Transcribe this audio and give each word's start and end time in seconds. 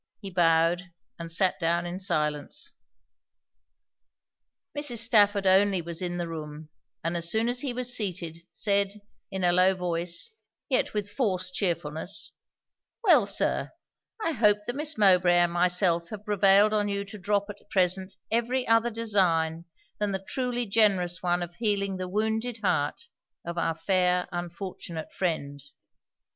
He 0.19 0.31
bowed, 0.31 0.91
and 1.19 1.31
sat 1.31 1.59
down 1.59 1.85
in 1.85 1.99
silence. 1.99 2.73
Mrs. 4.75 4.97
Stafford 4.97 5.45
only 5.45 5.79
was 5.79 6.01
in 6.01 6.17
the 6.17 6.27
room; 6.27 6.69
and 7.03 7.15
as 7.15 7.29
soon 7.29 7.47
as 7.47 7.59
he 7.59 7.71
was 7.71 7.95
seated, 7.95 8.39
said, 8.51 8.99
in 9.29 9.43
a 9.43 9.53
low 9.53 9.75
voice, 9.75 10.31
yet 10.67 10.95
with 10.95 11.07
forced 11.11 11.53
chearfulness 11.53 12.31
'Well, 13.03 13.27
Sir, 13.27 13.73
I 14.19 14.31
hope 14.31 14.65
that 14.65 14.75
Miss 14.75 14.97
Mowbray 14.97 15.37
and 15.37 15.53
myself 15.53 16.09
have 16.09 16.25
prevailed 16.25 16.73
on 16.73 16.87
you 16.89 17.05
to 17.05 17.19
drop 17.19 17.45
at 17.51 17.69
present 17.69 18.13
every 18.31 18.67
other 18.67 18.89
design 18.89 19.65
than 19.99 20.13
the 20.13 20.25
truly 20.27 20.65
generous 20.65 21.21
one 21.21 21.43
of 21.43 21.53
healing 21.57 21.97
the 21.97 22.09
wounded 22.09 22.57
heart 22.63 23.07
of 23.45 23.55
our 23.55 23.75
fair 23.75 24.27
unfortunate 24.31 25.11
friend.' 25.13 25.61